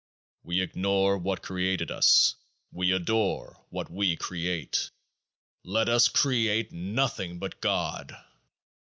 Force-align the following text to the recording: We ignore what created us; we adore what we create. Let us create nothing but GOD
We 0.41 0.61
ignore 0.61 1.15
what 1.19 1.43
created 1.43 1.91
us; 1.91 2.33
we 2.71 2.91
adore 2.91 3.63
what 3.69 3.91
we 3.91 4.15
create. 4.15 4.89
Let 5.63 5.89
us 5.89 6.07
create 6.07 6.71
nothing 6.71 7.37
but 7.37 7.61
GOD 7.61 8.17